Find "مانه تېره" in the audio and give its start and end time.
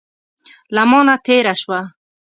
0.89-1.53